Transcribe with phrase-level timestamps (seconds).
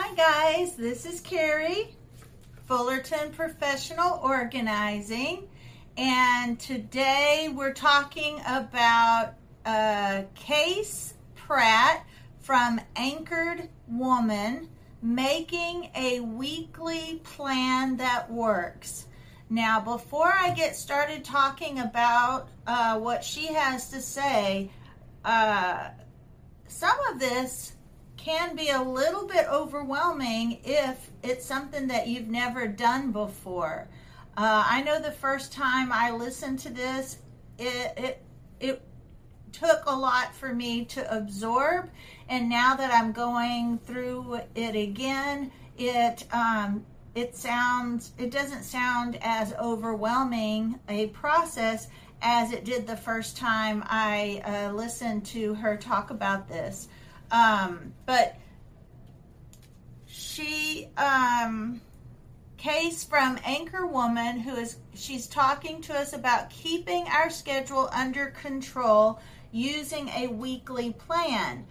[0.00, 1.96] Hi guys, this is Carrie,
[2.68, 5.48] Fullerton Professional Organizing,
[5.96, 9.34] and today we're talking about
[9.66, 12.06] Kayse Pratt
[12.38, 14.68] from Anchored Woman
[15.02, 19.08] making a weekly plan that works.
[19.50, 24.70] Now, before I get started talking about uh, what she has to say,
[25.24, 25.88] uh,
[26.68, 27.72] some of this
[28.18, 33.88] can be a little bit overwhelming if it's something that you've never done before.
[34.36, 37.18] Uh, I know the first time I listened to this,
[37.58, 38.22] it, it
[38.60, 38.82] it
[39.52, 41.90] took a lot for me to absorb,
[42.28, 49.18] and now that I'm going through it again, it um, it sounds it doesn't sound
[49.22, 51.88] as overwhelming a process
[52.20, 56.88] as it did the first time I uh, listened to her talk about this.
[57.30, 58.36] Um, but
[60.06, 61.80] she, um,
[62.58, 68.26] Kayse from Anchor Woman, who is she's talking to us about keeping our schedule under
[68.26, 69.20] control
[69.52, 71.66] using a weekly plan.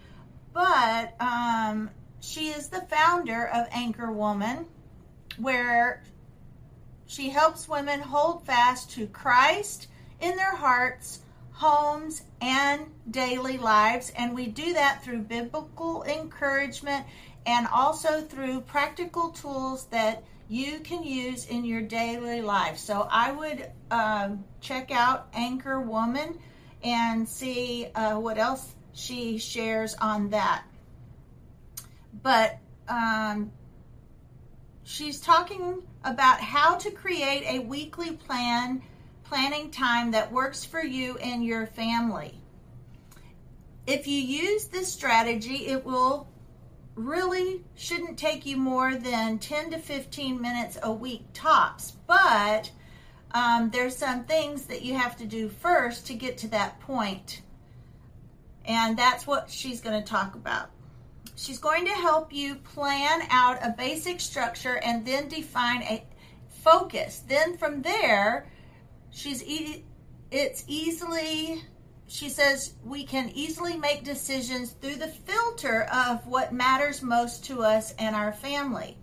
[0.52, 1.90] But um,
[2.20, 4.66] she is the founder of Anchor Woman,
[5.36, 6.02] where
[7.06, 9.88] she helps women hold fast to Christ
[10.20, 11.20] in their hearts
[11.58, 14.12] homes, and daily lives.
[14.16, 17.04] And we do that through biblical encouragement
[17.46, 22.78] and also through practical tools that you can use in your daily life.
[22.78, 26.38] So I would um, check out Anchor Woman
[26.84, 30.62] and see uh, what else she shares on that.
[32.22, 33.50] But um,
[34.84, 38.80] she's talking about how to create a weekly plan
[39.28, 42.34] planning time that works for you and your family.
[43.86, 46.28] If you use this strategy, it will
[46.94, 51.92] really shouldn't take you more than 10 to 15 minutes a week tops.
[52.06, 52.70] But
[53.32, 57.42] um, there's some things that you have to do first to get to that point.
[58.64, 60.70] And that's what she's going to talk about.
[61.36, 66.04] She's going to help you plan out a basic structure and then define a
[66.48, 67.22] focus.
[67.28, 68.46] Then from there,
[69.10, 69.84] she's e-
[70.30, 71.62] it's easily
[72.08, 77.62] she says we can easily make decisions through the filter of what matters most to
[77.62, 78.96] us and our family.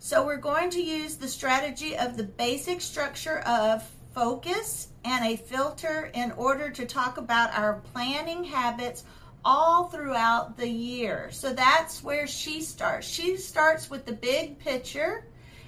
[0.00, 5.36] So we're going to use the strategy of the basic structure of focus and a
[5.36, 9.04] filter in order to talk about our planning habits
[9.44, 11.28] all throughout the year.
[11.30, 13.06] So that's where she starts.
[13.06, 15.24] She starts with the big picture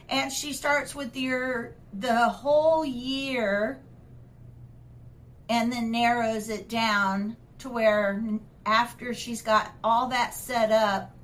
[0.09, 3.81] and she starts with your the whole year
[5.49, 8.23] and then narrows it down to where
[8.65, 11.15] after she's got all that set up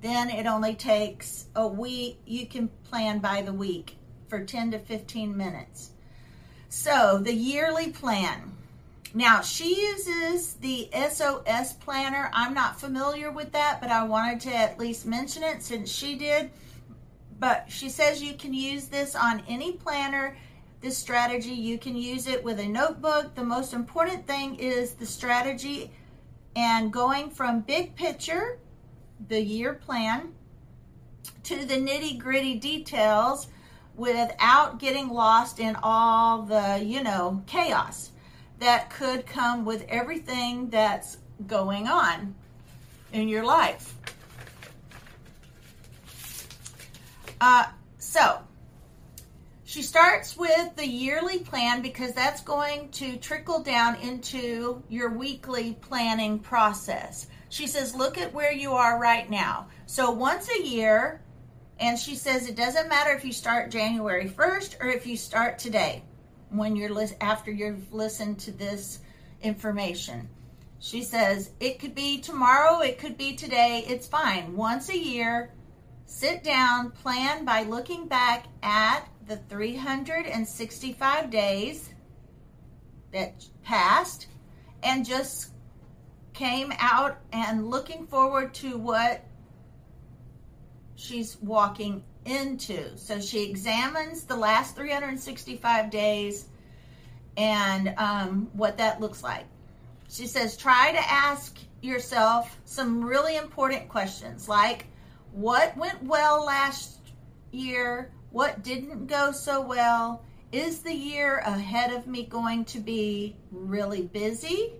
[0.00, 3.96] then it only takes a week you can plan by the week
[4.28, 5.90] for 10 to 15 minutes.
[6.68, 8.52] So the yearly plan.
[9.12, 12.30] Now she uses the sos planner.
[12.32, 16.14] I'm not familiar with that but i wanted to at least mention it since she
[16.14, 16.50] did
[17.40, 20.36] but she says you can use this on any planner.
[20.82, 23.34] This strategy, you can use it with a notebook.
[23.34, 25.90] The most important thing is the strategy
[26.54, 28.58] and going from big picture,
[29.28, 30.34] the year plan,
[31.44, 33.48] to the nitty gritty details
[33.96, 38.10] without getting lost in all the, you know, chaos
[38.58, 42.34] that could come with everything that's going on
[43.12, 43.94] in your life.
[47.40, 47.66] Uh,
[47.98, 48.40] so,
[49.64, 55.74] she starts with the yearly plan because that's going to trickle down into your weekly
[55.80, 57.28] planning process.
[57.50, 59.68] She says, Look at where you are right now.
[59.86, 61.22] So, once a year,
[61.80, 65.58] and she says it doesn't matter if you start January 1st or if you start
[65.58, 66.02] today
[66.50, 68.98] when you're li- after you've listened to this
[69.42, 70.28] information.
[70.78, 74.56] She says it could be tomorrow, it could be today, it's fine.
[74.56, 75.52] Once a year,
[76.10, 81.88] Sit down, plan by looking back at the 365 days
[83.12, 84.26] that passed
[84.82, 85.52] and just
[86.34, 89.24] came out and looking forward to what
[90.96, 92.98] she's walking into.
[92.98, 96.48] So she examines the last 365 days
[97.36, 99.46] and um, what that looks like.
[100.08, 104.86] She says, try to ask yourself some really important questions like,
[105.32, 106.98] what went well last
[107.52, 110.24] year, what didn't go so well.
[110.52, 114.72] Is the year ahead of me going to be really busy?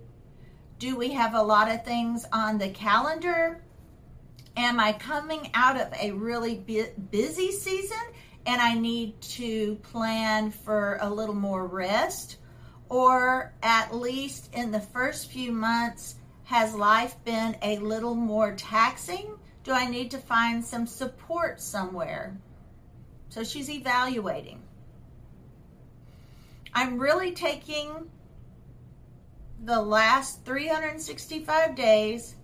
[0.79, 3.63] Do we have a lot of things on the calendar?
[4.57, 7.99] Am I coming out of a really busy season
[8.47, 12.39] and I need to plan for a little more rest?
[12.89, 19.37] Or at least in the first few months, has life been a little more taxing?
[19.63, 22.37] Do I need to find some support somewhere?
[23.29, 24.63] So she's evaluating.
[26.73, 28.11] I'm really taking
[29.63, 32.37] the last 365 days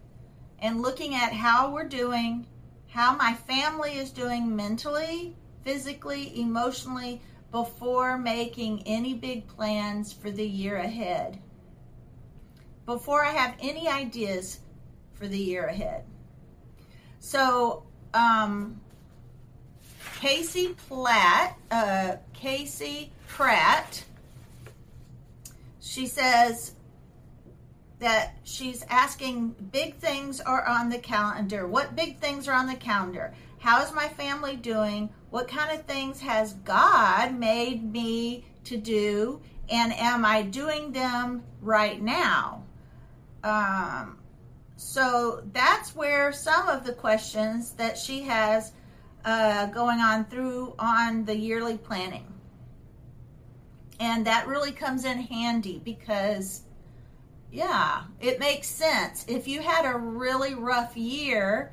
[0.59, 2.47] and looking at how we're doing,
[2.89, 10.47] how my family is doing mentally, physically, emotionally, before making any big plans for the
[10.47, 11.39] year ahead.
[12.85, 14.61] Before I have any ideas
[15.15, 16.05] for the year ahead.
[17.21, 17.83] So,
[18.15, 18.81] um,
[20.21, 24.05] Kayse Platt, uh, Kayse Pratt,
[25.81, 26.73] she says,
[27.99, 31.67] that she's asking big things are on the calendar.
[31.67, 33.33] What big things are on the calendar?
[33.59, 35.09] How is my family doing?
[35.31, 39.41] What kind of things has God made me to do?
[39.69, 42.63] And am I doing them right now?
[43.43, 44.19] Um,
[44.77, 48.73] so that's where some of the questions that she has
[49.25, 52.33] uh, going on through on the yearly planning.
[53.99, 56.63] And that really comes in handy because
[57.51, 59.25] yeah, it makes sense.
[59.29, 61.73] If you had a really rough year,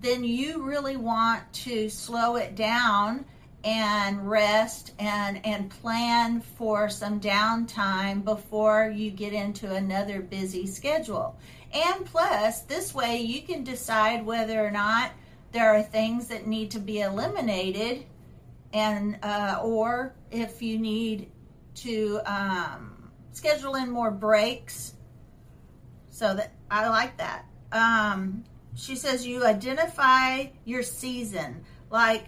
[0.00, 3.24] then you really want to slow it down
[3.64, 11.38] and rest and and plan for some downtime before you get into another busy schedule.
[11.72, 15.12] And plus, this way you can decide whether or not
[15.52, 18.04] there are things that need to be eliminated,
[18.72, 21.30] and uh, or if you need
[21.74, 24.94] to um, schedule in more breaks
[26.10, 27.46] so that I like that.
[27.70, 28.44] Um,
[28.74, 31.64] she says you identify your season.
[31.90, 32.26] Like,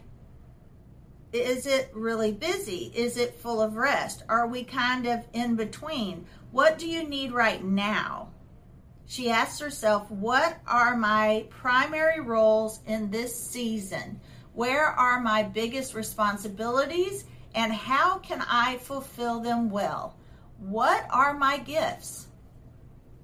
[1.34, 2.92] is it really busy?
[2.94, 4.22] Is it full of rest?
[4.28, 6.26] Are we kind of in between?
[6.52, 8.31] What do you need right now?
[9.06, 14.20] She asks herself, What are my primary roles in this season?
[14.52, 17.25] Where are my biggest responsibilities?
[17.54, 20.16] And how can I fulfill them well?
[20.58, 22.28] What are my gifts?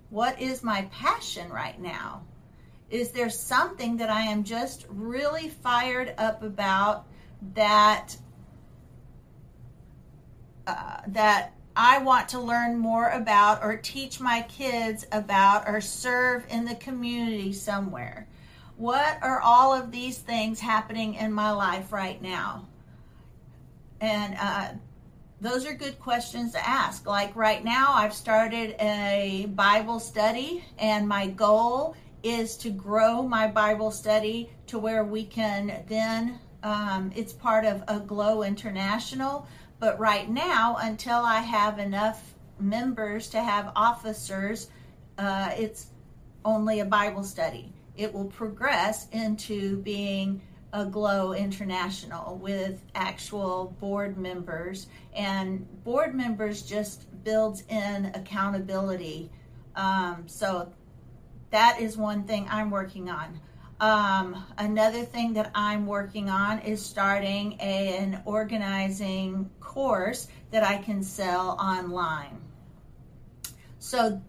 [0.08, 2.24] What is my passion right now?
[2.90, 7.06] Is there something that I am just really fired up about
[7.54, 8.16] that
[10.66, 16.44] uh, that I want to learn more about or teach my kids about or serve
[16.50, 18.28] in the community somewhere?
[18.76, 22.66] What are all of these things happening in my life right now?
[24.00, 24.68] And uh,
[25.40, 27.06] those are good questions to ask.
[27.06, 33.46] Like right now, I've started a Bible study, and my goal is to grow my
[33.46, 39.46] Bible study to where we can then, um, it's part of Aglow International.
[39.78, 44.68] But right now, until I have enough members to have officers,
[45.18, 45.86] uh, it's
[46.44, 47.72] only a Bible study.
[47.96, 50.42] It will progress into being
[50.72, 59.30] Aglow International with actual board members, and board members just builds in accountability.
[59.76, 60.72] Um, so
[61.50, 63.40] that is one thing I'm working on.
[63.80, 70.78] Um, another thing that I'm working on is starting a, an organizing course that I
[70.78, 72.38] can sell online.
[73.78, 74.20] So,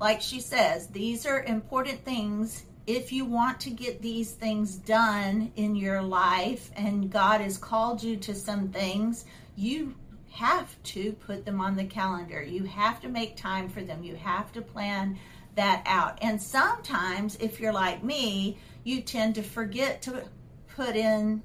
[0.00, 5.52] like she says, these are important things if you want to get these things done
[5.54, 9.94] in your life and God has called you to some things, you
[10.32, 12.42] have to put them on the calendar.
[12.42, 14.02] You have to make time for them.
[14.02, 15.18] You have to plan
[15.54, 16.18] that out.
[16.22, 20.24] And sometimes, if you're like me, you tend to forget to
[20.74, 21.42] put in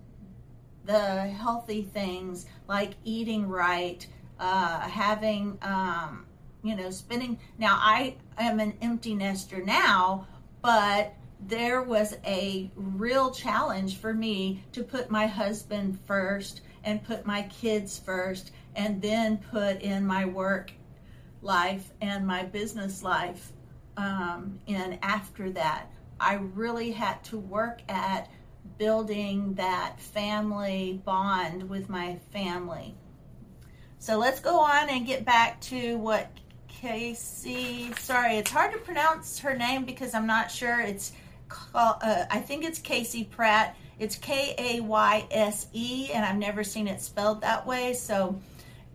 [0.85, 4.05] the healthy things like eating right,
[4.39, 6.25] uh, having, um,
[6.63, 7.39] you know, spending.
[7.57, 10.27] Now, I am an empty nester now,
[10.61, 11.13] but
[11.47, 17.43] there was a real challenge for me to put my husband first and put my
[17.43, 20.71] kids first and then put in my work
[21.41, 23.51] life and my business life
[23.97, 25.89] um, in after that.
[26.19, 28.29] I really had to work at
[28.77, 32.95] building that family bond with my family.
[33.99, 36.29] So let's go on and get back to what
[36.69, 41.13] Kayse, sorry, it's hard to pronounce her name because I'm not sure it's
[41.47, 43.75] call, uh, I think it's Kayse Pratt.
[43.97, 47.93] It's K A Y S E, and I've never seen it spelled that way.
[47.93, 48.39] So,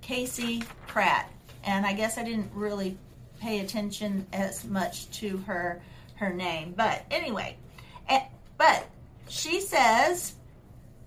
[0.03, 1.31] Kayse Pratt.
[1.65, 2.99] And I guess I didn't really
[3.41, 5.81] pay attention as much to her
[6.21, 6.75] her name.
[6.77, 7.57] But anyway,
[8.61, 8.85] But
[9.27, 10.35] she says,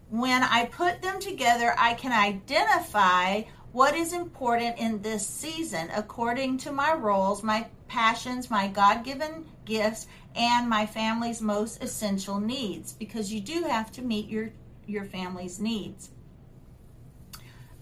[0.09, 6.57] when I put them together, I can identify what is important in this season according
[6.59, 12.93] to my roles, my passions, my God given gifts, and my family's most essential needs
[12.93, 14.49] because you do have to meet your,
[14.87, 16.09] your family's needs.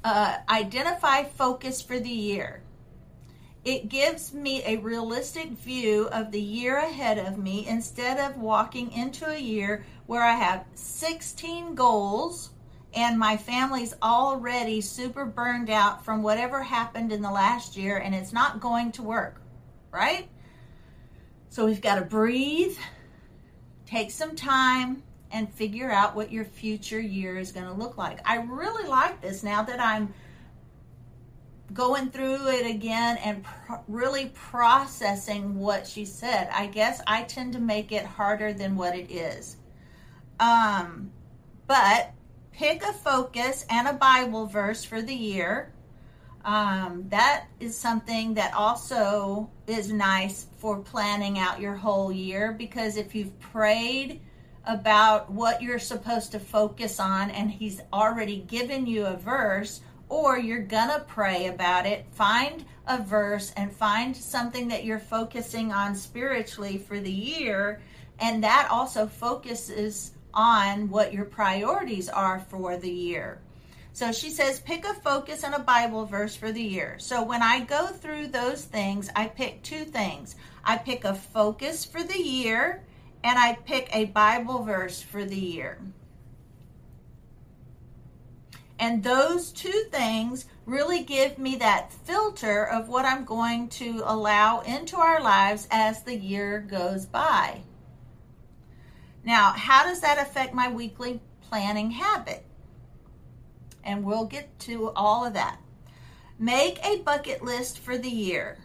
[0.03, 2.61] Uh, identify focus for the year.
[3.63, 8.91] It gives me a realistic view of the year ahead of me instead of walking
[8.91, 12.49] into a year where I have 16 goals
[12.93, 18.15] and my family's already super burned out from whatever happened in the last year and
[18.15, 19.39] it's not going to work,
[19.91, 20.27] right?
[21.49, 22.77] So we've got to breathe,
[23.85, 28.19] take some time, and figure out what your future year is going to look like.
[28.27, 30.13] I really like this now that I'm
[31.73, 36.49] going through it again and pro- really processing what she said.
[36.51, 39.57] I guess I tend to make it harder than what it is.
[40.39, 41.11] Um,
[41.67, 42.11] but
[42.51, 45.71] pick a focus and a Bible verse for the year.
[46.43, 52.97] Um, that is something that also is nice for planning out your whole year because
[52.97, 54.21] if you've prayed
[54.65, 60.37] about what you're supposed to focus on and he's already given you a verse, or
[60.37, 65.95] you're gonna pray about it, find a verse and find something that you're focusing on
[65.95, 67.81] spiritually for the year,
[68.19, 73.39] and that also focuses on what your priorities are for the year.
[73.93, 76.97] So she says, pick a focus and a Bible verse for the year.
[76.99, 80.35] So when I go through those things, I pick two things.
[80.65, 82.83] I pick a focus for the year
[83.23, 85.79] and I pick a Bible verse for the year.
[88.81, 94.61] And those two things really give me that filter of what I'm going to allow
[94.61, 97.61] into our lives as the year goes by.
[99.23, 102.43] Now, how does that affect my weekly planning habit?
[103.83, 105.59] And we'll get to all of that.
[106.39, 108.57] Make a bucket list for the year.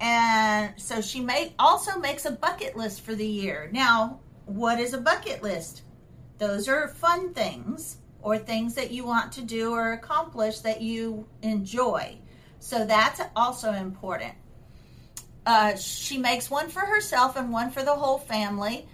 [0.00, 3.68] And so she make, also makes a bucket list for the year.
[3.72, 5.82] Now, what is a bucket list?
[6.38, 11.26] Those are fun things or things that you want to do or accomplish that you
[11.42, 12.18] enjoy.
[12.58, 14.34] So that's also important.
[15.46, 18.88] Uh, she makes one for herself and one for the whole family.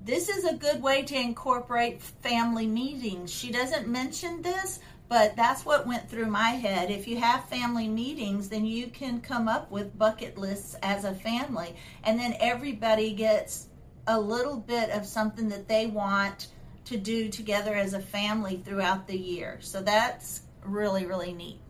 [0.00, 3.32] This is a good way to incorporate family meetings.
[3.32, 4.78] She doesn't mention this,
[5.08, 6.90] but that's what went through my head.
[6.90, 11.14] If you have family meetings, then you can come up with bucket lists as a
[11.14, 11.74] family,
[12.04, 13.67] and then everybody gets
[14.08, 16.48] a little bit of something that they want
[16.86, 19.58] to do together as a family throughout the year.
[19.60, 21.60] So that's really, really neat.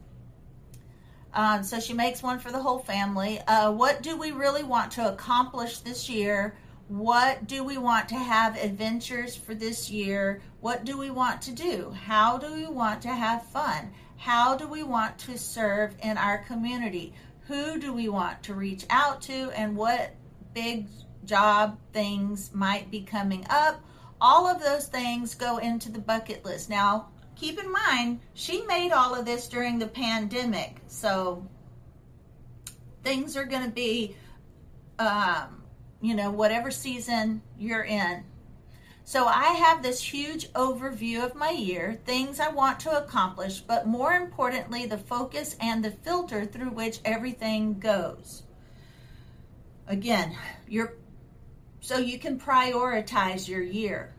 [1.34, 3.40] Um, so she makes one for the whole family.
[3.40, 6.56] Uh, what do we really want to accomplish this year?
[6.86, 10.40] What do we want to have adventures for this year?
[10.60, 11.90] What do we want to do?
[11.90, 13.92] How do we want to have fun?
[14.16, 17.12] How do we want to serve in our community?
[17.48, 19.50] Who do we want to reach out to?
[19.50, 20.14] And what
[20.54, 20.86] big
[21.28, 23.80] job things might be coming up?
[24.20, 26.68] All of those things go into the bucket list.
[26.68, 30.80] Now, keep in mind, she made all of this during the pandemic.
[30.88, 31.46] So
[33.04, 34.16] things are going to be,
[34.98, 35.62] um,
[36.00, 38.24] you know, whatever season you're in.
[39.04, 43.86] So I have this huge overview of my year, things I want to accomplish, but
[43.86, 48.42] more importantly, the focus and the filter through which everything goes.
[49.86, 50.36] Again,
[50.68, 50.97] you're
[51.88, 54.12] so you can prioritize your year.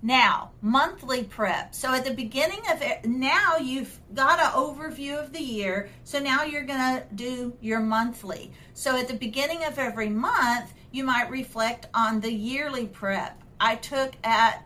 [0.00, 1.74] Now, monthly prep.
[1.74, 5.90] So at the beginning of it, now you've got an overview of the year.
[6.04, 8.52] So now you're going to do your monthly.
[8.74, 13.42] So at the beginning of every month, you might reflect on the yearly prep.
[13.58, 14.64] I took at,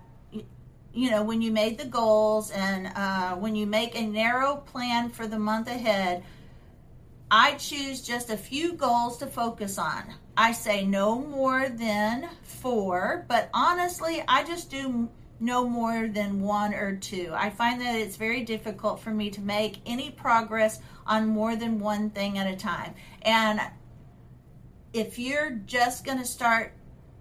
[0.93, 5.09] you know, when you made the goals and uh, when you make a narrow plan
[5.09, 6.25] for the month ahead,
[7.37, 10.05] I choose just a few goals to focus on.
[10.37, 15.09] I say no more than four, but honestly, I just do
[15.41, 17.33] no more than one or two.
[17.35, 21.81] I find that it's very difficult for me to make any progress on more than
[21.81, 22.95] one thing at a time.
[23.23, 23.61] And
[24.93, 26.73] if you're just going to start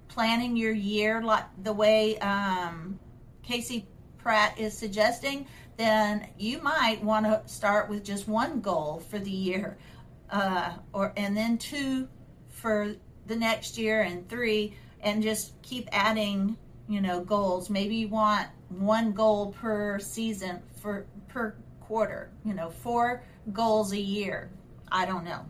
[0.09, 2.99] planning your year like the way um,
[3.43, 3.83] Kayse
[4.19, 9.31] Pratt is suggesting, then you might want to start with just one goal for the
[9.31, 9.75] year,
[10.33, 12.09] uh, or and then two
[12.49, 12.95] for
[13.27, 16.57] the next year, and three, and just keep adding
[16.89, 22.69] you know goals maybe you want one goal per season for per quarter you know
[22.69, 23.23] four
[23.53, 24.49] goals a year
[24.91, 25.45] i don't know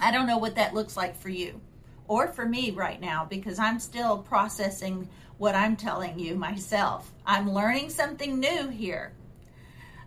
[0.00, 1.60] i don't know what that looks like for you
[2.08, 7.12] or for me right now because I'm still processing what I'm telling you myself.
[7.26, 9.12] I'm learning something new here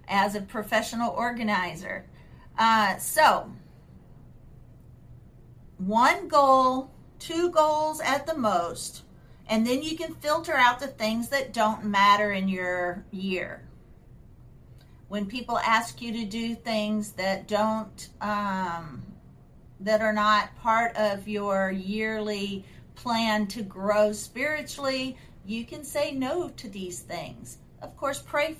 [0.08, 2.06] as a professional organizer.
[2.58, 3.52] Uh, so,
[5.78, 9.04] one goal, two goals at the most,
[9.48, 13.62] and then you can filter out the things that don't matter in your year.
[15.08, 19.04] When people ask you to do things that don't, um,
[19.80, 26.50] that are not part of your yearly plan to grow spiritually, you can say no
[26.50, 27.60] to these things.
[27.82, 28.58] Of course, pray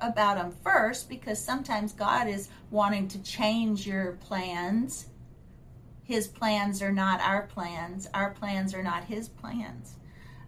[0.00, 5.08] about them first because sometimes God is wanting to change your plans.
[6.04, 9.94] His plans are not our plans, our plans are not His plans.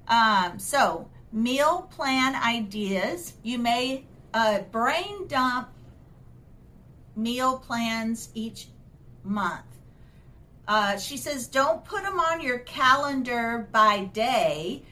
[0.09, 3.35] Um, so, meal plan ideas.
[3.43, 4.05] You may
[4.35, 5.69] uh, brain dump
[7.17, 8.69] meal plans each
[9.23, 9.65] month.
[10.67, 14.85] Uh, she says, don't put them on your calendar by day.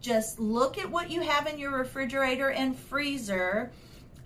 [0.00, 3.70] Just look at what you have in your refrigerator and freezer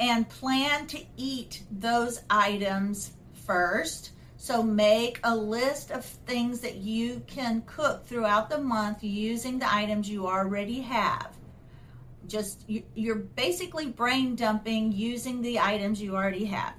[0.09, 3.13] and plan to eat those items
[3.47, 4.11] first.
[4.37, 9.73] So make a list of things that you can cook throughout the month using the
[9.73, 11.35] items you already have.
[12.27, 16.75] Just you're basically brain dumping using the items you already have.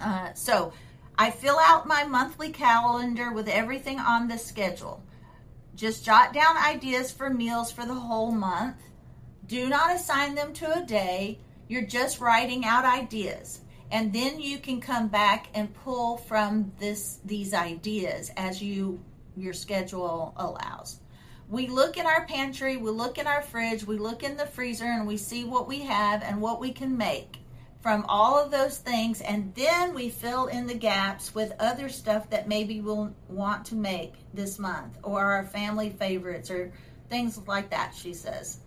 [0.00, 0.72] Uh, so
[1.18, 5.02] I fill out my monthly calendar with everything on the schedule.
[5.74, 8.76] Just jot down ideas for meals for the whole month.
[9.46, 11.38] Do not assign them to a day.
[11.68, 13.60] You're just writing out ideas.
[13.90, 19.00] And then you can come back and pull from this these ideas as you
[19.36, 21.00] your schedule allows.
[21.48, 24.84] We look in our pantry, we look in our fridge, we look in the freezer
[24.84, 27.38] and we see what we have and what we can make
[27.80, 32.28] from all of those things, and then we fill in the gaps with other stuff
[32.30, 36.72] that maybe we'll want to make this month, or our family favorites, or
[37.08, 38.58] things like that, she says.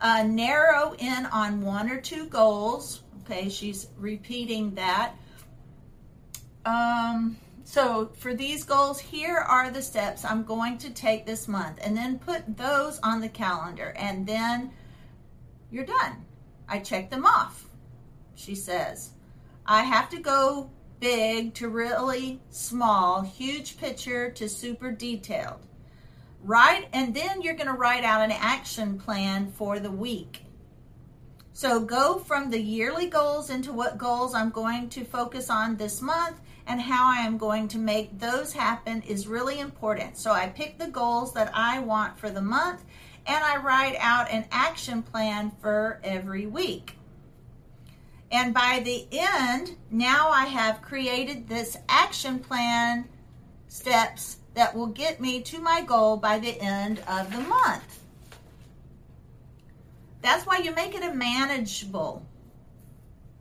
[0.00, 3.02] Uh, narrow in on one or two goals.
[3.22, 5.14] Okay, she's repeating that.
[6.64, 11.78] Um, so for these goals, here are the steps I'm going to take this month,
[11.82, 14.70] and then put those on the calendar, and then
[15.70, 16.24] you're done.
[16.68, 17.70] I check them off
[18.40, 19.10] she says.
[19.66, 25.66] I have to go big to really small, huge picture to super detailed.
[26.42, 30.44] Write, and then you're going to write out an action plan for the week.
[31.52, 36.00] So go from the yearly goals into what goals I'm going to focus on this
[36.00, 40.16] month and how I am going to make those happen is really important.
[40.16, 42.84] So I pick the goals that I want for the month
[43.26, 46.96] and I write out an action plan for every week.
[48.30, 53.08] And by the end, now I have created this action plan
[53.68, 58.00] steps that will get me to my goal by the end of the month.
[60.20, 62.26] That's why you make it a manageable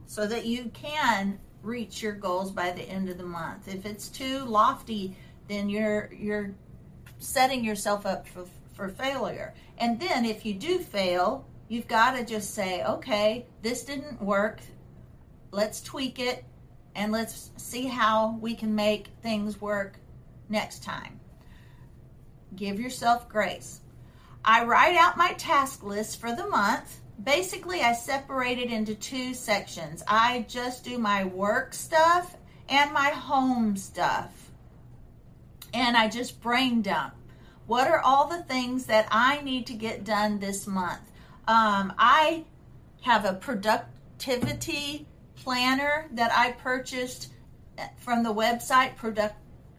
[0.06, 3.68] so that you can reach your goals by the end of the month.
[3.68, 5.14] If it's too lofty,
[5.50, 6.52] then you're you're
[7.18, 9.54] setting yourself up for, for failure.
[9.78, 14.62] And then if you do fail, you've got to just say, okay, this didn't work
[15.52, 16.46] let's tweak it
[16.96, 20.00] and let's see how we can make things work
[20.50, 21.20] next time.
[22.56, 23.82] Give yourself grace.
[24.44, 27.02] I write out my task list for the month.
[27.24, 30.04] Basically, I separate it into two sections.
[30.08, 32.36] I just do my work stuff
[32.70, 34.52] and my home stuff.
[35.74, 37.14] And I just brain dump.
[37.68, 41.02] What are all the things that I need to get done this month?
[41.48, 42.46] Um, I
[43.02, 47.32] have a productivity planner that I purchased
[47.98, 49.36] from the website Product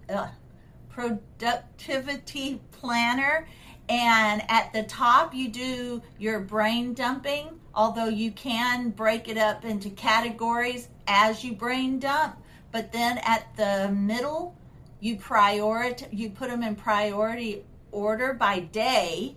[0.08, 0.28] uh,
[0.90, 3.48] Productivity Planner.
[3.88, 9.64] And at the top, you do your brain dumping, although you can break it up
[9.64, 12.36] into categories as you brain dump.
[12.70, 14.56] But then at the middle,
[15.00, 19.34] you prioritize, you put them in priority order by day.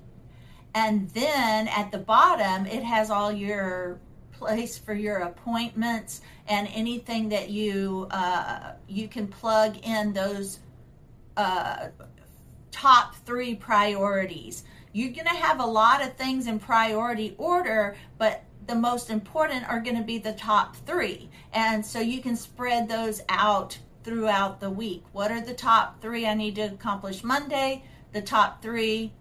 [0.76, 4.00] And then at the bottom, it has all your
[4.32, 10.60] place for your appointments and anything that you uh, you can plug in those
[11.38, 11.88] uh,
[12.72, 14.64] top three priorities.
[14.92, 19.68] You're going to have a lot of things in priority order, but the most important
[19.70, 21.30] are going to be the top three.
[21.54, 25.04] And so you can spread those out throughout the week.
[25.12, 27.84] What are the top three I need to accomplish Monday?
[28.12, 29.14] The top three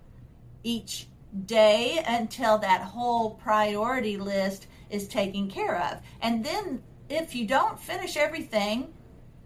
[0.62, 1.06] each
[1.46, 6.00] day until that whole priority list is taken care of.
[6.20, 8.92] And then if you don't finish everything,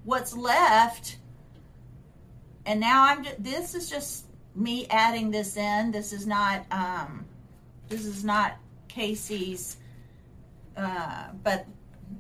[0.05, 1.19] what's left
[2.67, 3.25] and now I'm.
[3.25, 5.93] Just, this is just me adding this in.
[5.93, 6.65] This is not.
[6.71, 7.25] Um,
[7.89, 8.57] this is not
[8.89, 9.77] Kayse's.
[10.77, 11.67] Uh, but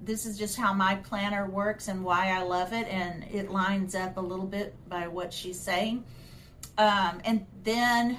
[0.03, 3.95] this is just how my planner works and why I love it, and it lines
[3.95, 6.05] up a little bit by what she's saying.
[6.79, 8.19] Um, and then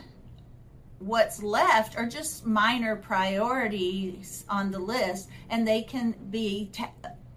[1.00, 6.92] what's left are just minor priorities on the list, and they can be, ta-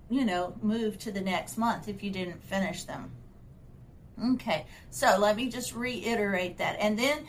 [0.09, 3.11] you know, moved to the next month if you didn't finish them.
[4.23, 6.77] Okay, so let me just reiterate that.
[6.79, 7.27] And then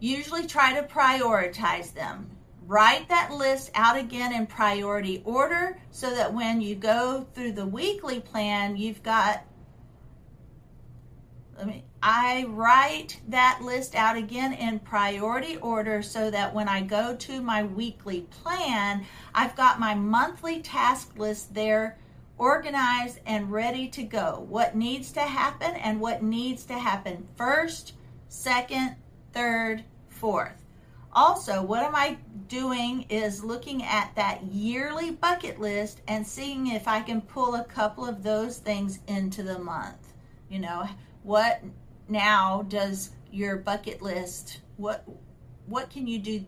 [0.00, 2.30] usually try to prioritize them.
[2.66, 7.66] Write that list out again in priority order so that when you go through the
[7.66, 9.44] weekly plan, you've got
[11.56, 16.82] let me I write that list out again in priority order so that when I
[16.82, 21.98] go to my weekly plan, I've got my monthly task list there
[22.38, 24.44] organized and ready to go.
[24.48, 27.94] What needs to happen and what needs to happen first,
[28.28, 28.96] second,
[29.32, 30.64] third, fourth.
[31.12, 32.18] Also, what am I
[32.48, 37.64] doing is looking at that yearly bucket list and seeing if I can pull a
[37.64, 40.12] couple of those things into the month.
[40.50, 40.86] You know,
[41.22, 41.62] what
[42.08, 45.04] now does your bucket list what
[45.66, 46.44] what can you do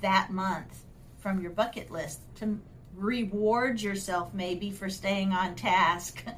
[0.00, 0.84] that month
[1.18, 2.58] from your bucket list to
[2.98, 6.22] reward yourself maybe for staying on task.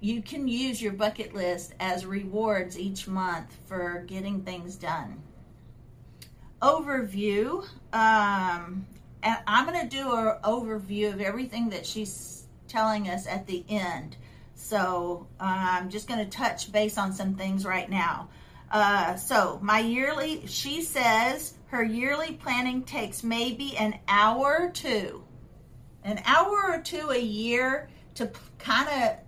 [0.00, 5.20] You can use your bucket list as rewards each month for getting things done.
[6.62, 8.86] Overview um,
[9.22, 13.64] and i'm going to do an overview of everything that she's telling us at the
[13.68, 14.16] end.
[14.54, 18.28] So uh, I'm just going to touch base on some things right now.
[18.70, 25.22] Uh, so my yearly, she says her yearly planning takes maybe an hour or two,
[26.02, 29.18] an hour or two a year to kind of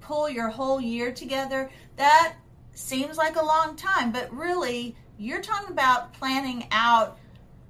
[0.00, 1.70] pull your whole year together.
[1.96, 2.34] That
[2.72, 7.18] seems like a long time, but really, you're talking about planning out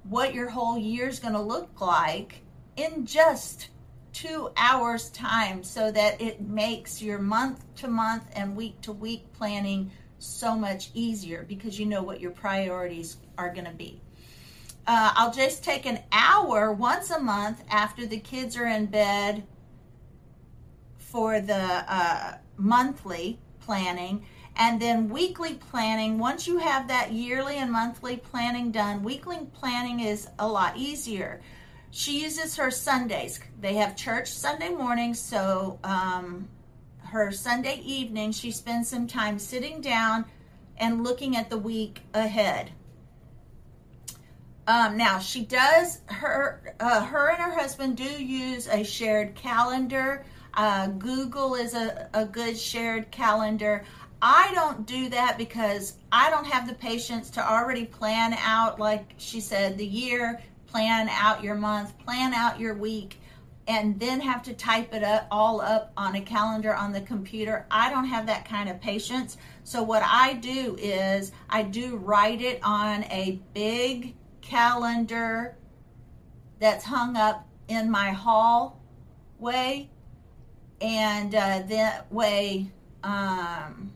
[0.03, 2.41] what your whole year is going to look like
[2.75, 3.69] in just
[4.13, 9.31] two hours time so that it makes your month to month and week to week
[9.33, 14.01] planning so much easier because you know what your priorities are going to be.
[14.87, 19.43] Uh, I'll just take an hour once a month after the kids are in bed
[20.97, 24.25] for the uh, monthly planning.
[24.55, 29.99] And then weekly planning, once you have that yearly and monthly planning done, weekly planning
[29.99, 31.41] is a lot easier
[31.91, 33.39] she uses her Sundays.
[33.59, 36.47] They have church Sunday morning, so um,
[36.99, 40.25] her Sunday evening, she spends some time sitting down
[40.77, 42.71] and looking at the week ahead.
[44.67, 50.25] Um, now she does her uh, her and her husband do use a shared calendar.
[50.53, 53.85] Uh, Google is a, a good shared calendar.
[54.21, 59.13] I don't do that because I don't have the patience to already plan out, like
[59.17, 63.21] she said, the year plan out your month, plan out your week,
[63.67, 67.65] and then have to type it up all up on a calendar on the computer.
[67.71, 69.37] I don't have that kind of patience.
[69.63, 74.15] So what I do is I do write it on a big
[74.47, 75.57] calendar
[76.59, 79.89] that's hung up in my hallway,
[80.81, 82.71] and uh, that way
[83.03, 83.91] um,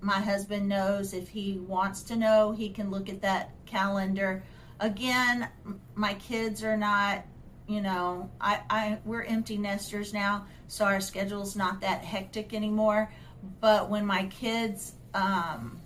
[0.00, 4.42] my husband knows if he wants to know, he can look at that calendar
[4.80, 5.48] again,
[5.94, 7.24] my kids are not,
[7.68, 13.12] you know, I, I we're empty nesters now, so our schedule's not that hectic anymore.
[13.60, 15.80] But when my kids um,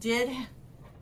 [0.00, 0.30] did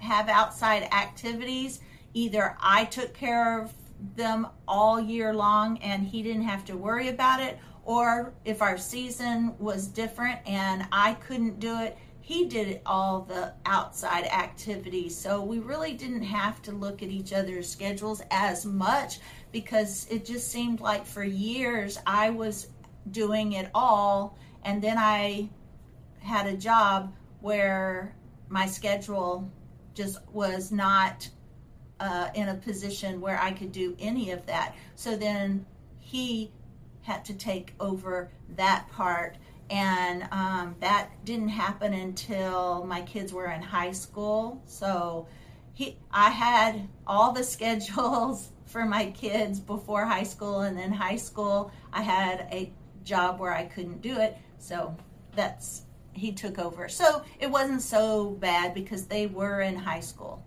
[0.01, 1.81] have outside activities,
[2.15, 3.73] either I took care of
[4.17, 8.79] them all year long and he didn't have to worry about it, or if our
[8.79, 15.17] season was different and I couldn't do it, he did all the outside activities.
[15.17, 19.19] So we really didn't have to look at each other's schedules as much
[19.51, 22.69] because it just seemed like for years I was
[23.11, 24.39] doing it all.
[24.63, 25.49] And then I
[26.21, 28.15] had a job where
[28.49, 29.51] my schedule
[29.95, 31.29] just was not
[31.99, 34.75] uh, in a position where I could do any of that.
[34.95, 35.67] So then
[35.99, 36.51] he
[37.03, 39.37] had to take over that part
[39.71, 44.61] and um, that didn't happen until my kids were in high school.
[44.67, 45.29] So
[45.75, 51.17] he, I had all the schedules for my kids before high school, and then high
[51.17, 52.73] school, I had a
[53.05, 54.37] job where I couldn't do it.
[54.59, 54.97] So
[55.35, 56.89] that's he took over.
[56.89, 60.45] So it wasn't so bad because they were in high school.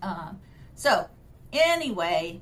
[0.00, 0.40] Um,
[0.74, 1.08] so
[1.52, 2.40] anyway,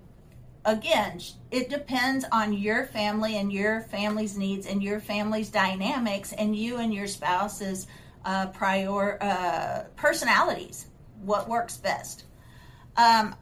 [0.65, 6.57] again, it depends on your family and your family's needs and your family's dynamics and
[6.57, 7.87] you and your spouse's
[8.25, 10.87] uh, prior uh, personalities.
[11.23, 12.25] What works best?
[12.97, 13.35] Um,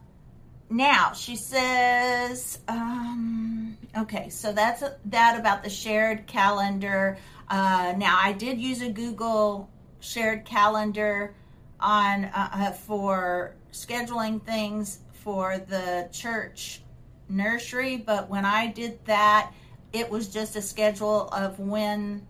[0.69, 7.17] now she says, um, okay, so that's that about the shared calendar.
[7.49, 11.35] Uh, now I did use a Google shared calendar
[11.79, 16.81] on uh, uh for scheduling things for the church
[17.27, 19.51] nursery, but when I did that,
[19.93, 22.25] it was just a schedule of when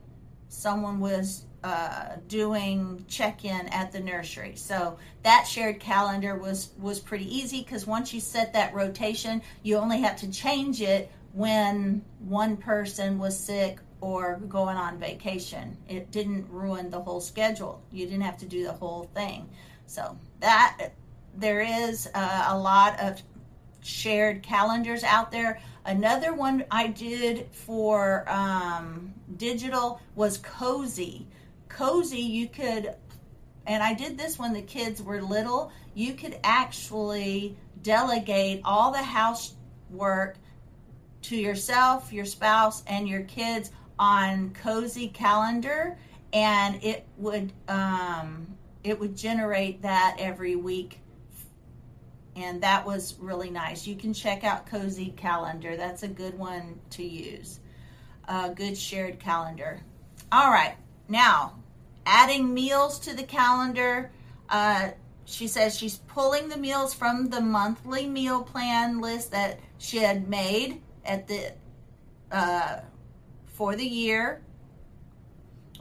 [0.49, 4.55] someone was uh, doing check-in at the nursery.
[4.55, 9.77] So that shared calendar was was pretty easy because once you set that rotation, you
[9.77, 15.77] only have to change it when one person was sick or going on vacation.
[15.87, 17.81] It didn't ruin the whole schedule.
[17.91, 19.49] You didn't have to do the whole thing.
[19.85, 20.91] So that
[21.35, 23.21] there is uh, a lot of
[23.81, 25.59] shared calendars out there.
[25.85, 31.25] Another one I did for um, digital was Cozi.
[31.69, 32.93] Cozi, you could,
[33.65, 38.97] and I did this when the kids were little, you could actually delegate all the
[39.01, 40.37] housework
[41.21, 45.95] to yourself, your spouse, and your kids on Cozi Calendar,
[46.33, 48.47] and it would um,
[48.83, 50.99] it would generate that every week
[52.35, 53.85] and that was really nice.
[53.85, 55.75] You can check out Cozi Calendar.
[55.75, 57.59] That's a good one to use.
[58.29, 59.81] A good shared calendar.
[60.31, 60.75] All right,
[61.07, 61.55] now
[62.05, 64.11] adding meals to the calendar.
[64.49, 64.89] Uh,
[65.25, 70.27] she says she's pulling the meals from the monthly meal plan list that she had
[70.27, 71.53] made at the
[72.31, 72.79] uh,
[73.59, 74.41] for the year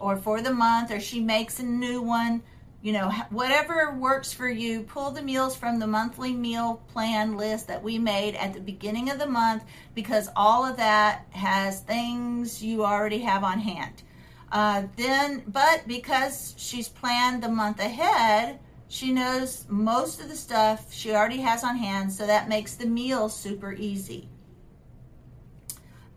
[0.00, 2.42] or for the month, or she makes a new one
[2.80, 7.66] you know, whatever works for you, pull the meals from the monthly meal plan list
[7.66, 9.64] that we made at the beginning of the month
[9.94, 14.04] because all of that has things you already have on hand.
[14.52, 20.92] Uh, then, but because she's planned the month ahead, she knows most of the stuff
[20.92, 24.28] she already has on hand, so that makes the meal super easy.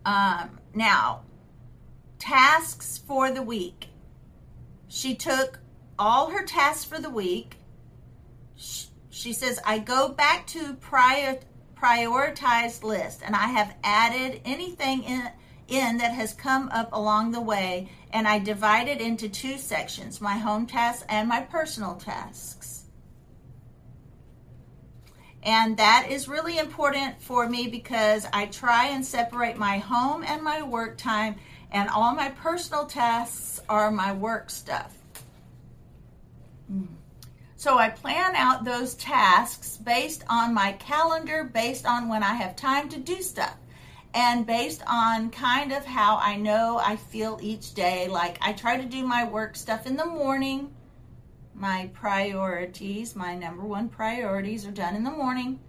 [0.04, 1.22] Um, now,
[2.22, 3.88] tasks for the week.
[4.86, 5.58] She took
[5.98, 7.56] all her tasks for the week.
[8.54, 11.40] She says, I go back to prior,
[11.74, 15.30] prioritized list and I have added anything in,
[15.66, 20.20] in that has come up along the way and I divide it into two sections,
[20.20, 22.84] my home tasks and my personal tasks.
[25.42, 30.40] And that is really important for me because I try and separate my home and
[30.40, 31.34] my work time,
[31.72, 34.94] and all my personal tasks are my work stuff.
[37.56, 42.56] So I plan out those tasks based on my calendar, based on when I have
[42.56, 43.56] time to do stuff,
[44.14, 48.08] and based on kind of how I know I feel each day.
[48.08, 50.74] Like I try to do my work stuff in the morning.
[51.54, 55.60] My priorities, my number one priorities are done in the morning.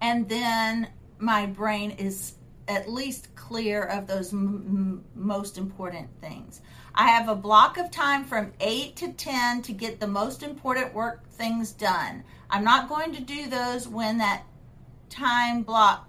[0.00, 0.88] And then
[1.18, 2.34] my brain is
[2.70, 6.60] at least clear of those m- most important things.
[6.94, 10.94] I have a block of time from 8 to 10 to get the most important
[10.94, 12.22] work things done.
[12.48, 14.44] I'm not going to do those when that
[15.08, 16.08] time block,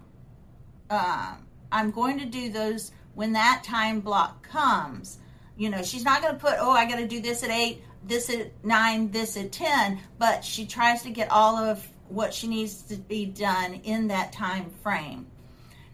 [0.91, 1.33] uh,
[1.71, 5.17] I'm going to do those when that time block comes.
[5.57, 7.83] You know, she's not going to put, oh, I got to do this at 8,
[8.03, 12.47] this at 9, this at 10, but she tries to get all of what she
[12.47, 15.25] needs to be done in that time frame.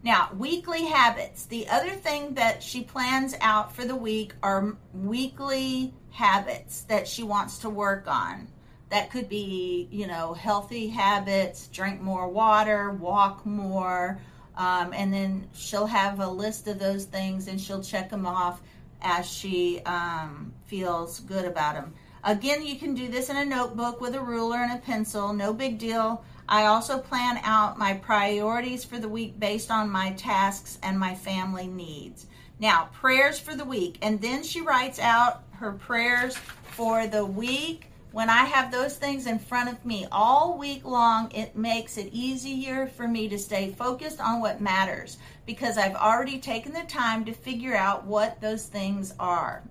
[0.08, 1.48] Now, weekly habits.
[1.48, 7.24] The other thing that she plans out for the week are weekly habits that she
[7.24, 8.48] wants to work on.
[8.88, 14.18] That could be, you know, healthy habits, drink more water, walk more,
[14.56, 18.62] um, and then she'll have a list of those things and she'll check them off
[19.02, 21.94] as she um, feels good about them.
[22.24, 25.52] Again, you can do this in a notebook with a ruler and a pencil, no
[25.52, 26.24] big deal.
[26.50, 31.14] I also plan out my priorities for the week based on my tasks and my
[31.14, 32.26] family needs.
[32.60, 33.98] Now, prayers for the week.
[34.02, 37.92] And then she writes out her prayers for the week.
[38.14, 42.14] When I have those things in front of me all week long, it makes it
[42.14, 47.26] easier for me to stay focused on what matters because I've already taken the time
[47.26, 49.64] to figure out what those things are.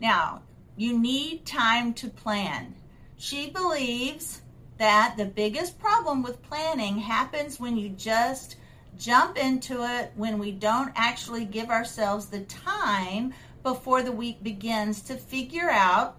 [0.00, 0.42] Now,
[0.76, 2.74] you need time to plan.
[3.16, 4.42] She believes
[4.78, 8.56] that the biggest problem with planning happens when you just
[8.98, 13.32] jump into it, when we don't actually give ourselves the time
[13.62, 16.16] before the week begins to figure out,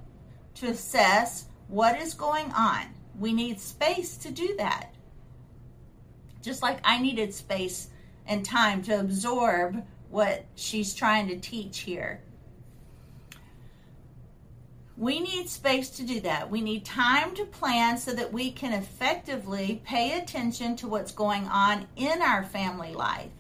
[0.55, 2.83] to assess what is going on.
[3.19, 4.93] We need space to do that.
[6.41, 7.89] Just like I needed space
[8.25, 12.21] and time to absorb what she's trying to teach here.
[14.97, 16.49] We need space to do that.
[16.49, 21.47] We need time to plan so that we can effectively pay attention to what's going
[21.47, 23.31] on in our family life,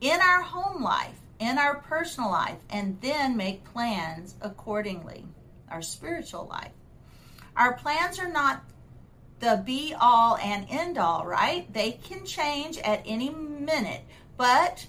[0.00, 5.24] in our home life, in our personal life, and then make plans accordingly.
[5.70, 6.72] Our spiritual life.
[7.56, 8.64] Our plans are not
[9.38, 11.72] the be all and end all, right?
[11.72, 14.02] They can change at any minute.
[14.36, 14.86] But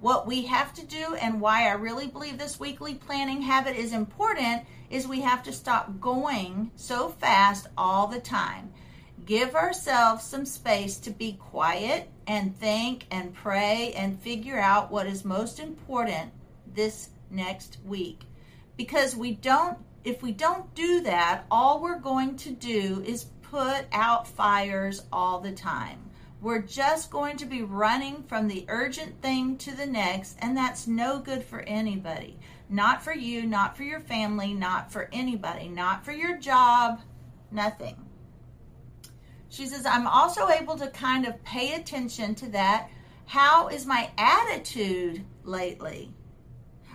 [0.00, 3.92] what we have to do, and why I really believe this weekly planning habit is
[3.92, 8.72] important, is we have to stop going so fast all the time.
[9.24, 15.06] Give ourselves some space to be quiet and think and pray and figure out what
[15.06, 16.30] is most important
[16.74, 18.22] this next week.
[18.76, 23.86] Because we don't, if we don't do that, all we're going to do is put
[23.92, 26.07] out fires all the time.
[26.40, 30.86] We're just going to be running from the urgent thing to the next, and that's
[30.86, 32.38] no good for anybody.
[32.68, 37.00] Not for you, not for your family, not for anybody, not for your job,
[37.50, 37.96] nothing.
[39.48, 42.88] She says, I'm also able to kind of pay attention to that.
[43.26, 46.12] How is my attitude lately?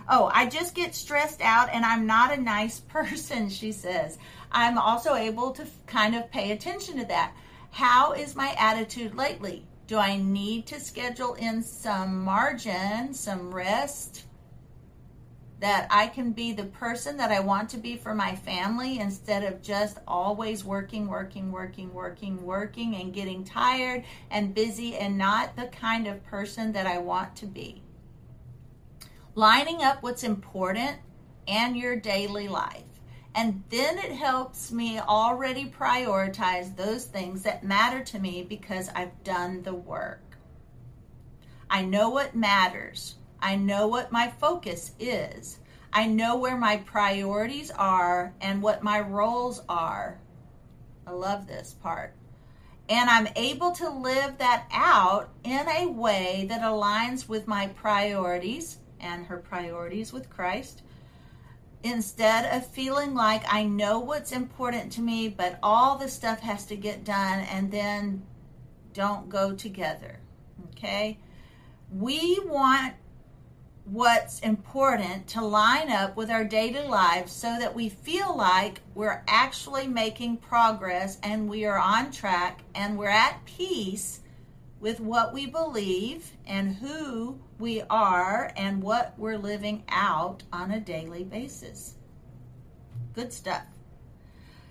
[0.08, 4.16] Oh, I just get stressed out and I'm not a nice person, she says.
[4.50, 7.34] I'm also able to kind of pay attention to that.
[7.74, 9.66] How is my attitude lately?
[9.88, 14.26] Do I need to schedule in some margin, some rest?
[15.58, 19.44] that I can be the person that I want to be for my family instead
[19.44, 25.56] of just always working, working, working, working, working, and getting tired and busy and not
[25.56, 27.82] the kind of person that I want to be.
[29.34, 30.98] Lining up what's important
[31.48, 32.93] and your daily life.
[33.34, 39.24] And then it helps me already prioritize those things that matter to me because I've
[39.24, 40.20] done the work.
[41.68, 43.16] I know what matters.
[43.40, 45.58] I know what my focus is.
[45.92, 50.20] I know where my priorities are and what my roles are.
[51.06, 52.14] I love this part.
[52.88, 58.78] And I'm able to live that out in a way that aligns with my priorities
[59.00, 60.82] and her priorities with Christ
[61.84, 66.64] instead of feeling like I know what's important to me, but all the stuff has
[66.66, 68.22] to get done and then
[68.94, 70.18] don't go together.
[70.70, 71.18] Okay?
[71.92, 72.94] We want
[73.84, 79.22] what's important to line up with our daily lives so that we feel like we're
[79.28, 84.20] actually making progress and we are on track and we're at peace
[84.80, 90.80] with what we believe and who we are and what we're living out on a
[90.80, 91.94] daily basis.
[93.14, 93.62] Good stuff.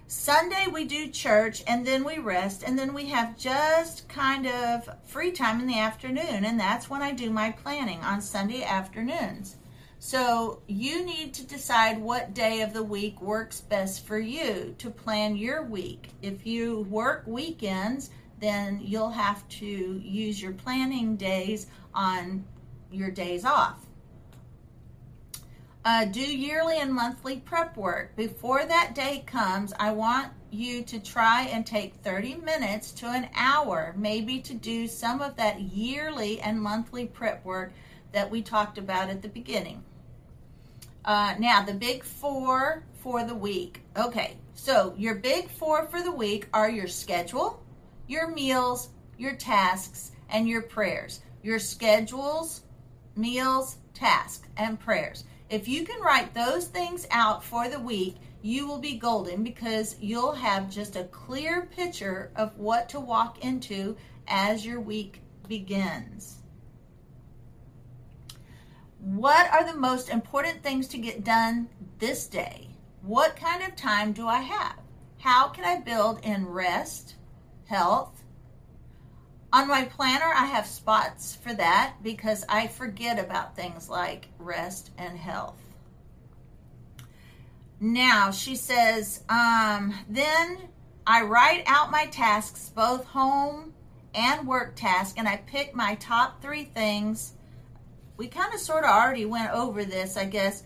[0.08, 4.88] Sunday we do church and then we rest and then we have just kind of
[5.06, 9.56] free time in the afternoon and that's when I do my planning on Sunday afternoons.
[9.98, 14.89] So you need to decide what day of the week works best for you to
[14.89, 16.10] plan your week.
[16.22, 22.43] If you work weekends, then you'll have to use your planning days on
[22.93, 23.86] your days off.
[25.86, 28.15] Uh, do yearly and monthly prep work.
[28.15, 33.27] Before that day comes, I want you to try and take 30 minutes to an
[33.36, 37.73] hour, maybe to do some of that yearly and monthly prep work
[38.13, 39.84] that we talked about at the beginning.
[41.03, 43.82] Uh, now, the big four for the week.
[43.97, 47.62] Okay, so your big four for the week are your schedule,
[48.08, 51.19] your meals, your tasks, and your prayers.
[51.41, 52.63] Your schedules,
[53.15, 55.23] meals, tasks, and prayers.
[55.49, 59.95] If you can write those things out for the week, you will be golden because
[59.99, 63.95] you'll have just a clear picture of what to walk into
[64.28, 66.38] as your week begins.
[68.99, 72.69] What are the most important things to get done this day?
[73.02, 74.80] What kind of time do I have?
[75.19, 77.15] How can I build in rest,
[77.65, 78.22] health,
[79.53, 84.89] on my planner, I have spots for that because I forget about things like rest
[84.97, 85.62] and health.
[87.79, 90.58] Now, she says, um, then
[91.06, 93.73] I write out my tasks, both home
[94.15, 97.33] and work tasks, and I pick my top three things.
[98.17, 100.63] We kind of sort of already went over this, I guess.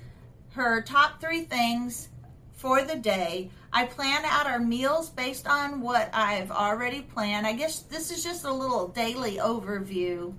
[0.52, 2.08] Her top three things
[2.54, 3.52] for the day.
[3.78, 7.46] I plan out our meals based on what I've already planned.
[7.46, 10.34] I guess this is just a little daily overview.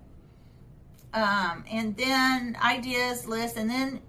[1.14, 4.01] Um, and then ideas list, and then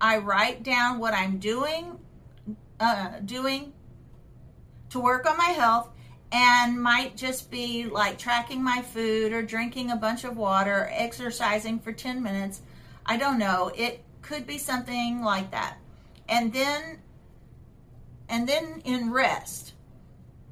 [0.00, 1.98] I write down what I'm doing,
[2.78, 3.72] uh, doing
[4.90, 5.90] to work on my health,
[6.30, 11.80] and might just be like tracking my food or drinking a bunch of water, exercising
[11.80, 12.62] for 10 minutes.
[13.04, 13.72] I don't know.
[13.74, 15.78] It could be something like that.
[16.28, 17.00] And then
[18.28, 19.74] and then in rest.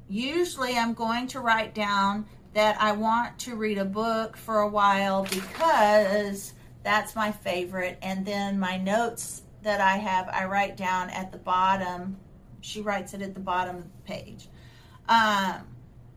[0.07, 4.67] Usually I'm going to write down that I want to read a book for a
[4.67, 6.53] while because
[6.83, 11.37] that's my favorite and then my notes that I have I write down at the
[11.37, 12.17] bottom.
[12.61, 14.47] She writes it at the bottom of the page.
[15.09, 15.67] Um,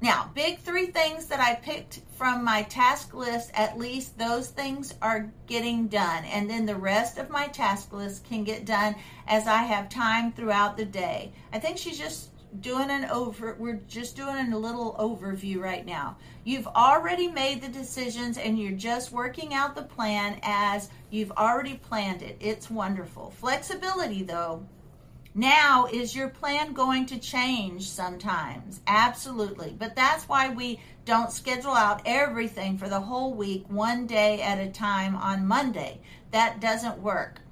[0.01, 4.94] now, big three things that I picked from my task list, at least those things
[5.01, 6.24] are getting done.
[6.26, 8.94] And then the rest of my task list can get done
[9.26, 11.32] as I have time throughout the day.
[11.53, 12.30] I think she's just
[12.61, 16.16] doing an over we're just doing a little overview right now.
[16.44, 21.74] You've already made the decisions and you're just working out the plan as you've already
[21.74, 22.36] planned it.
[22.40, 23.30] It's wonderful.
[23.30, 24.66] Flexibility though,
[25.39, 28.80] now, is your plan going to change sometimes?
[28.87, 29.76] Absolutely.
[29.78, 34.59] But that's why we don't schedule out everything for the whole week, one day at
[34.59, 36.01] a time on Monday.
[36.30, 37.43] That doesn't work.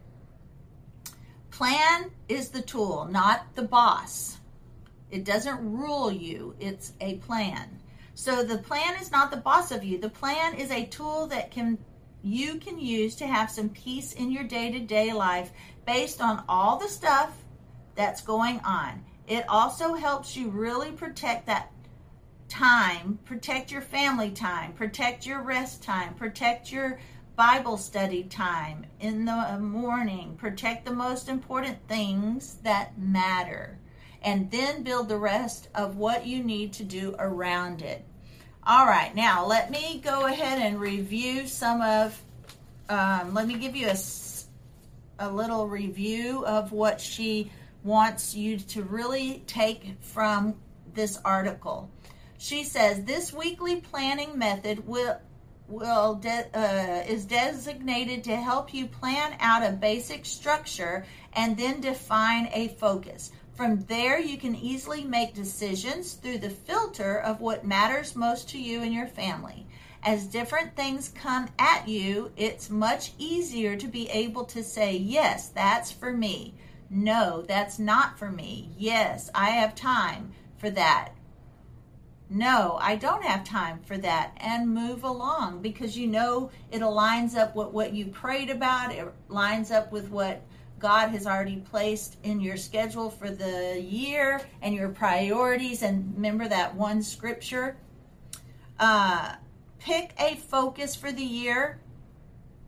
[1.50, 4.38] Plan is the tool, not the boss.
[5.10, 7.80] It doesn't rule you, it's a plan.
[8.14, 9.98] So the plan is not the boss of you.
[9.98, 11.76] The plan is a tool that can
[12.22, 15.52] you can use to have some peace in your day-to-day life
[15.84, 17.43] based on all the stuff
[17.94, 19.04] that's going on.
[19.26, 21.70] It also helps you really protect that
[22.48, 26.98] time, protect your family time, protect your rest time, protect your
[27.36, 33.78] Bible study time in the morning, protect the most important things that matter,
[34.22, 38.04] and then build the rest of what you need to do around it.
[38.66, 42.22] All right, now let me go ahead and review some of,
[42.88, 43.96] um, let me give you a,
[45.18, 47.50] a little review of what she
[47.84, 50.56] wants you to really take from
[50.94, 51.90] this article.
[52.38, 55.18] She says this weekly planning method will
[55.66, 61.80] will de- uh, is designated to help you plan out a basic structure and then
[61.80, 63.30] define a focus.
[63.54, 68.58] From there, you can easily make decisions through the filter of what matters most to
[68.58, 69.66] you and your family.
[70.02, 75.48] As different things come at you, it's much easier to be able to say, Yes,
[75.48, 76.54] that's for me.
[76.90, 78.70] No, that's not for me.
[78.78, 81.12] Yes, I have time for that.
[82.30, 84.36] No, I don't have time for that.
[84.38, 88.92] And move along because you know it aligns up with what you prayed about.
[88.92, 90.42] It lines up with what
[90.78, 95.82] God has already placed in your schedule for the year and your priorities.
[95.82, 97.76] And remember that one scripture.
[98.78, 99.34] Uh,
[99.78, 101.78] pick a focus for the year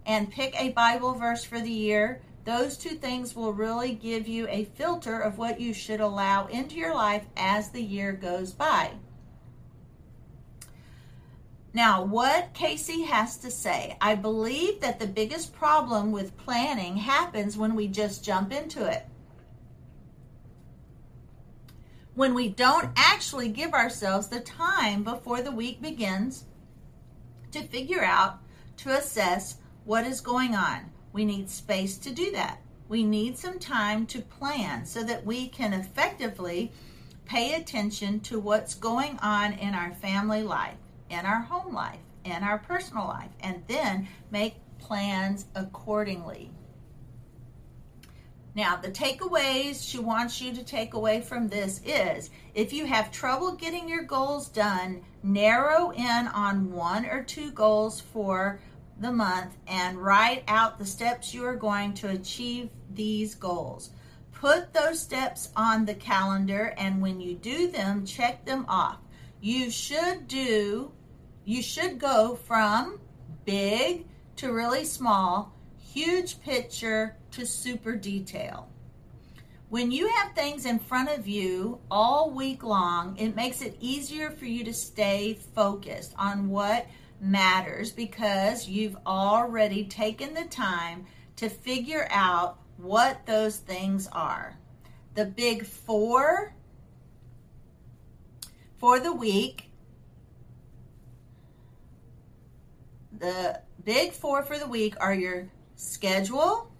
[0.04, 4.46] and pick a Bible verse for the year those two things will really give you
[4.48, 8.92] a filter of what you should allow into your life as the year goes by.
[11.74, 17.58] Now, what Kayse has to say, I believe that the biggest problem with planning happens
[17.58, 19.04] when we just jump into it.
[22.14, 26.44] When we don't actually give ourselves the time before the week begins
[27.50, 28.38] to figure out,
[28.78, 32.60] to assess what is going on we need space to do that.
[32.90, 36.70] We need some time to plan so that we can effectively
[37.24, 40.76] pay attention to what's going on in our family life,
[41.08, 46.50] in our home life, in our personal life, and then make plans accordingly.
[48.54, 53.10] Now, the takeaways she wants you to take away from this is if you have
[53.10, 58.60] trouble getting your goals done, narrow in on one or two goals for
[59.00, 63.90] the month and write out the steps you are going to achieve these goals.
[64.32, 68.98] Put those steps on the calendar and when you do them, check them off.
[69.40, 70.92] You should do,
[71.44, 72.98] you should go from
[73.44, 78.68] big to really small, huge picture to super detail.
[79.68, 84.30] When you have things in front of you all week long, it makes it easier
[84.30, 86.86] for you to stay focused on what
[87.20, 91.06] matters because you've already taken the time
[91.36, 94.56] to figure out what those things are.
[95.14, 96.54] The big four
[98.78, 99.70] for the week,
[103.18, 106.70] the big four for the week are your schedule,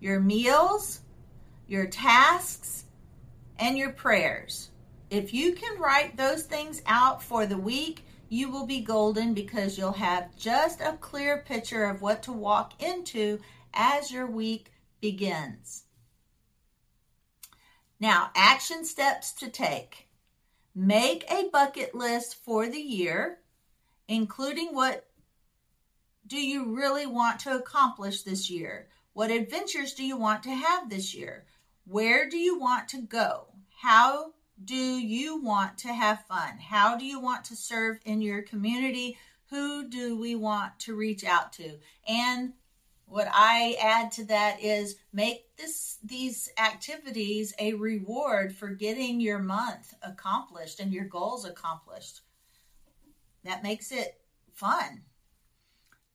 [0.00, 1.00] your meals,
[1.66, 2.84] your tasks,
[3.58, 4.70] and your prayers.
[5.08, 9.78] If you can write those things out for the week, you will be golden because
[9.78, 13.40] you'll have just a clear picture of what to walk into
[13.72, 15.84] as your week begins.
[18.00, 20.08] Now, action steps to take.
[20.74, 23.38] Make a bucket list for the year,
[24.08, 25.06] including what
[26.26, 28.88] do you really want to accomplish this year?
[29.12, 31.46] What adventures do you want to have this year?
[31.86, 33.46] Where do you want to go?
[33.80, 34.32] How
[34.64, 36.58] do you want to have fun?
[36.58, 39.18] How do you want to serve in your community?
[39.50, 41.78] Who do we want to reach out to?
[42.08, 42.54] And
[43.06, 49.38] what I add to that is make this these activities a reward for getting your
[49.38, 52.22] month accomplished and your goals accomplished.
[53.44, 54.20] That makes it
[54.52, 55.02] fun.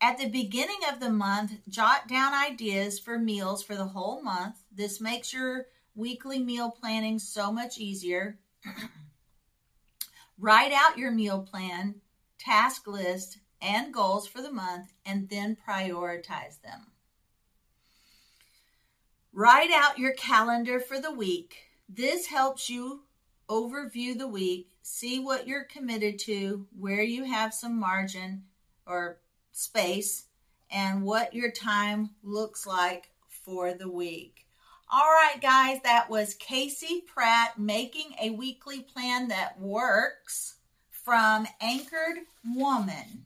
[0.01, 4.57] At the beginning of the month, jot down ideas for meals for the whole month.
[4.71, 8.37] This makes your weekly meal planning so much easier.
[10.39, 11.95] Write out your meal plan,
[12.39, 16.87] task list, and goals for the month, and then prioritize them.
[19.33, 21.57] Write out your calendar for the week.
[21.87, 23.03] This helps you
[23.49, 28.43] overview the week, see what you're committed to, where you have some margin
[28.85, 29.19] or
[29.51, 30.25] space,
[30.71, 34.40] and what your time looks like for the week.
[34.93, 40.55] All right, guys, that was Kayse Pratt making a weekly plan that works
[40.89, 43.23] from Anchored Women.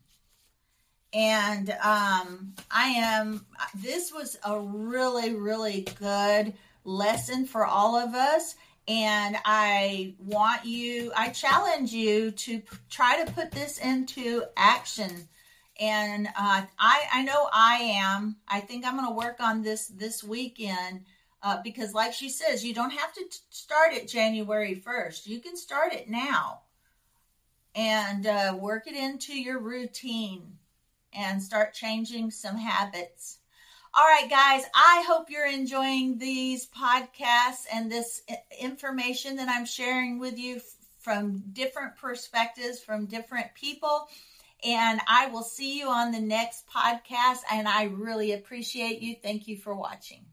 [1.12, 6.54] And um, I am, this was a really, really good
[6.84, 8.54] lesson for all of us.
[8.86, 15.26] And I want you, I challenge you to p- try to put this into action.
[15.80, 18.36] And uh, I, I know I am.
[18.46, 21.04] I think I'm going to work on this this weekend
[21.46, 25.28] uh, because, like she says, you don't have to t- start it January 1st.
[25.28, 26.62] You can start it now
[27.76, 30.58] and uh, work it into your routine
[31.12, 33.38] and start changing some habits.
[33.94, 38.22] All right, guys, I hope you're enjoying these podcasts and this
[38.60, 40.60] information that I'm sharing with you
[40.98, 44.08] from different perspectives, from different people.
[44.64, 47.42] And I will see you on the next podcast.
[47.52, 49.14] And I really appreciate you.
[49.22, 50.24] Thank you for watching.